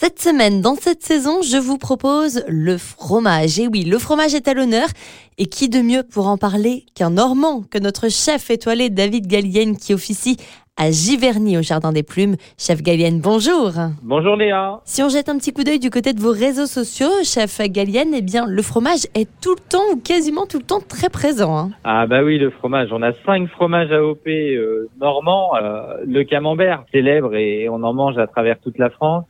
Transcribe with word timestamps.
Cette 0.00 0.20
semaine, 0.20 0.60
dans 0.60 0.76
cette 0.76 1.02
saison, 1.02 1.42
je 1.42 1.56
vous 1.56 1.76
propose 1.76 2.44
le 2.46 2.78
fromage. 2.78 3.58
Et 3.58 3.66
oui, 3.66 3.82
le 3.82 3.98
fromage 3.98 4.32
est 4.32 4.46
à 4.46 4.54
l'honneur. 4.54 4.86
Et 5.38 5.46
qui 5.46 5.68
de 5.68 5.80
mieux 5.80 6.04
pour 6.04 6.28
en 6.28 6.38
parler 6.38 6.84
qu'un 6.94 7.10
Normand, 7.10 7.62
que 7.68 7.80
notre 7.80 8.08
chef 8.08 8.48
étoilé 8.48 8.90
David 8.90 9.26
Gallienne 9.26 9.76
qui 9.76 9.92
officie 9.92 10.36
à 10.76 10.92
Giverny 10.92 11.58
au 11.58 11.62
Jardin 11.62 11.90
des 11.90 12.04
Plumes. 12.04 12.36
Chef 12.56 12.80
Gallienne, 12.80 13.20
bonjour. 13.20 13.72
Bonjour 14.04 14.36
Léa. 14.36 14.78
Si 14.84 15.02
on 15.02 15.08
jette 15.08 15.28
un 15.28 15.36
petit 15.36 15.52
coup 15.52 15.64
d'œil 15.64 15.80
du 15.80 15.90
côté 15.90 16.12
de 16.12 16.20
vos 16.20 16.30
réseaux 16.30 16.66
sociaux, 16.66 17.10
chef 17.24 17.60
Gallienne, 17.60 18.14
eh 18.14 18.22
bien 18.22 18.46
le 18.46 18.62
fromage 18.62 19.02
est 19.16 19.28
tout 19.42 19.56
le 19.56 19.68
temps 19.68 19.82
ou 19.92 19.96
quasiment 19.96 20.46
tout 20.46 20.58
le 20.58 20.64
temps 20.64 20.78
très 20.78 21.08
présent. 21.08 21.58
Hein. 21.58 21.70
Ah 21.82 22.06
bah 22.06 22.22
oui, 22.22 22.38
le 22.38 22.50
fromage. 22.50 22.90
On 22.92 23.02
a 23.02 23.12
cinq 23.26 23.48
fromages 23.48 23.90
AOP 23.90 24.28
euh, 24.28 24.88
normands. 25.00 25.56
Euh, 25.56 25.96
le 26.06 26.22
camembert, 26.22 26.84
célèbre 26.92 27.34
et 27.34 27.68
on 27.68 27.82
en 27.82 27.92
mange 27.92 28.16
à 28.16 28.28
travers 28.28 28.60
toute 28.60 28.78
la 28.78 28.90
France. 28.90 29.24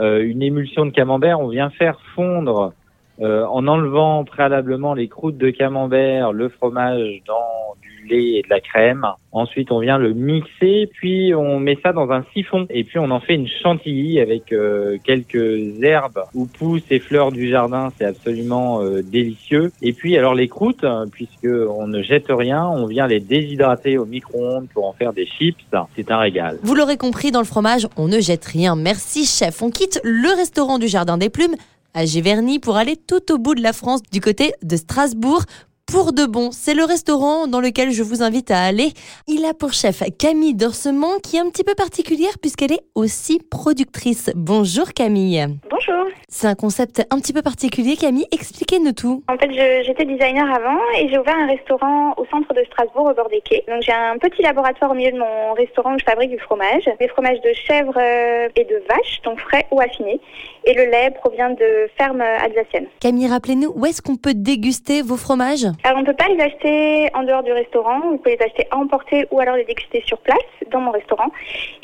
Euh, 0.00 0.22
une 0.22 0.42
émulsion 0.42 0.86
de 0.86 0.90
camembert, 0.90 1.40
on 1.40 1.48
vient 1.48 1.70
faire 1.70 1.98
fondre 2.14 2.72
euh, 3.20 3.44
en 3.46 3.66
enlevant 3.66 4.24
préalablement 4.24 4.94
les 4.94 5.08
croûtes 5.08 5.38
de 5.38 5.50
camembert, 5.50 6.32
le 6.32 6.48
fromage 6.48 7.22
dans 7.26 7.74
et 8.10 8.42
de 8.42 8.48
la 8.48 8.60
crème. 8.60 9.06
Ensuite, 9.32 9.70
on 9.70 9.80
vient 9.80 9.98
le 9.98 10.14
mixer, 10.14 10.88
puis 10.92 11.34
on 11.34 11.60
met 11.60 11.78
ça 11.82 11.92
dans 11.92 12.10
un 12.10 12.24
siphon 12.32 12.66
et 12.70 12.84
puis 12.84 12.98
on 12.98 13.10
en 13.10 13.20
fait 13.20 13.34
une 13.34 13.48
chantilly 13.48 14.20
avec 14.20 14.52
euh, 14.52 14.96
quelques 15.04 15.82
herbes 15.82 16.24
ou 16.34 16.46
pousses 16.46 16.82
et 16.90 16.98
fleurs 16.98 17.30
du 17.30 17.48
jardin. 17.48 17.90
C'est 17.98 18.06
absolument 18.06 18.82
euh, 18.82 19.02
délicieux. 19.02 19.70
Et 19.82 19.92
puis 19.92 20.16
alors 20.16 20.34
les 20.34 20.48
croûtes, 20.48 20.84
puisque 21.12 21.46
on 21.46 21.86
ne 21.86 22.02
jette 22.02 22.26
rien, 22.28 22.66
on 22.66 22.86
vient 22.86 23.06
les 23.06 23.20
déshydrater 23.20 23.98
au 23.98 24.06
micro-ondes 24.06 24.68
pour 24.72 24.86
en 24.86 24.92
faire 24.92 25.12
des 25.12 25.26
chips. 25.26 25.56
C'est 25.94 26.10
un 26.10 26.18
régal. 26.18 26.58
Vous 26.62 26.74
l'aurez 26.74 26.96
compris, 26.96 27.30
dans 27.30 27.40
le 27.40 27.46
fromage, 27.46 27.86
on 27.96 28.08
ne 28.08 28.20
jette 28.20 28.44
rien. 28.44 28.76
Merci 28.76 29.24
chef. 29.26 29.62
On 29.62 29.70
quitte 29.70 30.00
le 30.04 30.34
restaurant 30.36 30.78
du 30.78 30.88
Jardin 30.88 31.18
des 31.18 31.30
Plumes 31.30 31.56
à 31.94 32.04
Giverny 32.04 32.58
pour 32.58 32.76
aller 32.76 32.96
tout 32.96 33.32
au 33.32 33.38
bout 33.38 33.54
de 33.54 33.62
la 33.62 33.72
France 33.72 34.02
du 34.12 34.20
côté 34.20 34.52
de 34.62 34.76
Strasbourg 34.76 35.42
pour 35.90 36.12
de 36.12 36.26
bon. 36.26 36.50
C'est 36.52 36.74
le 36.74 36.84
restaurant 36.84 37.46
dans 37.46 37.60
lequel 37.60 37.90
je 37.90 38.02
vous 38.02 38.22
invite 38.22 38.50
à 38.50 38.60
aller. 38.62 38.92
Il 39.26 39.44
a 39.46 39.54
pour 39.54 39.72
chef 39.72 40.02
Camille 40.18 40.54
Dorsement 40.54 41.18
qui 41.22 41.36
est 41.36 41.40
un 41.40 41.48
petit 41.48 41.64
peu 41.64 41.74
particulière 41.74 42.38
puisqu'elle 42.40 42.72
est 42.72 42.84
aussi 42.94 43.40
productrice. 43.50 44.30
Bonjour 44.34 44.92
Camille. 44.92 45.46
Bonjour. 45.70 46.04
C'est 46.28 46.46
un 46.46 46.54
concept 46.54 47.06
un 47.10 47.18
petit 47.18 47.32
peu 47.32 47.40
particulier 47.40 47.96
Camille, 47.96 48.26
expliquez-nous 48.32 48.92
tout. 48.92 49.22
En 49.28 49.38
fait, 49.38 49.50
j'étais 49.50 50.04
designer 50.04 50.46
avant 50.54 50.78
et 50.98 51.08
j'ai 51.08 51.18
ouvert 51.18 51.36
un 51.36 51.46
restaurant 51.46 52.12
au 52.18 52.26
centre 52.26 52.52
de 52.52 52.62
Strasbourg 52.66 53.06
au 53.10 53.14
bord 53.14 53.30
des 53.30 53.40
quais. 53.40 53.64
Donc 53.66 53.80
j'ai 53.80 53.92
un 53.92 54.18
petit 54.18 54.42
laboratoire 54.42 54.90
au 54.90 54.94
milieu 54.94 55.12
de 55.12 55.18
mon 55.18 55.54
restaurant 55.54 55.94
où 55.94 55.98
je 55.98 56.04
fabrique 56.04 56.30
du 56.30 56.38
fromage, 56.38 56.84
des 57.00 57.08
fromages 57.08 57.40
de 57.40 57.52
chèvre 57.54 57.94
euh, 57.96 58.48
et 58.56 58.64
de 58.64 58.82
vache, 58.90 59.22
donc 59.24 59.40
frais 59.40 59.66
ou 59.70 59.80
affinés. 59.80 60.20
Et 60.64 60.74
le 60.74 60.84
lait 60.84 61.10
provient 61.12 61.50
de 61.50 61.88
fermes 61.96 62.20
alsaciennes. 62.20 62.88
Camille, 63.00 63.28
rappelez-nous 63.28 63.72
où 63.74 63.86
est-ce 63.86 64.02
qu'on 64.02 64.16
peut 64.16 64.34
déguster 64.34 65.00
vos 65.00 65.16
fromages? 65.16 65.66
Alors 65.84 65.98
on 65.98 66.00
ne 66.02 66.06
peut 66.06 66.16
pas 66.16 66.28
les 66.28 66.40
acheter 66.40 67.08
en 67.14 67.22
dehors 67.22 67.42
du 67.42 67.52
restaurant, 67.52 68.00
vous 68.10 68.18
pouvez 68.18 68.36
les 68.36 68.44
acheter 68.44 68.66
à 68.70 68.76
emporter 68.76 69.26
ou 69.30 69.40
alors 69.40 69.56
les 69.56 69.64
déguster 69.64 70.02
sur 70.06 70.18
place 70.18 70.38
dans 70.70 70.80
mon 70.80 70.90
restaurant. 70.90 71.30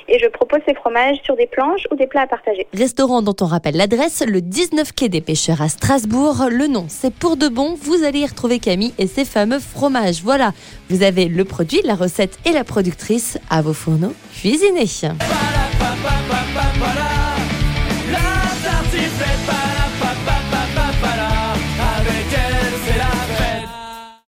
Et 0.08 0.18
je 0.18 0.28
propose 0.28 0.60
ces 0.66 0.74
fromages 0.74 1.16
sur 1.22 1.36
des 1.36 1.46
planches 1.46 1.86
ou 1.90 1.96
des 1.96 2.06
plats 2.06 2.22
à 2.22 2.26
partager. 2.26 2.66
Restaurant 2.74 3.22
dont 3.22 3.36
on 3.40 3.46
rappelle 3.46 3.76
l'adresse, 3.76 4.22
le 4.26 4.40
19 4.40 4.92
quai 4.92 5.08
des 5.08 5.20
pêcheurs 5.20 5.62
à 5.62 5.68
Strasbourg. 5.68 6.48
Le 6.50 6.66
nom, 6.66 6.86
c'est 6.88 7.14
pour 7.14 7.36
de 7.36 7.48
bon. 7.48 7.74
Vous 7.80 8.04
allez 8.04 8.20
y 8.20 8.26
retrouver 8.26 8.58
Camille 8.58 8.92
et 8.98 9.06
ses 9.06 9.24
fameux 9.24 9.60
fromages. 9.60 10.22
Voilà, 10.22 10.52
vous 10.90 11.02
avez 11.02 11.26
le 11.26 11.44
produit, 11.44 11.80
la 11.84 11.94
recette 11.94 12.38
et 12.44 12.52
la 12.52 12.64
productrice 12.64 13.38
à 13.48 13.62
vos 13.62 13.72
fourneaux 13.72 14.12
cuisinés. 14.32 14.84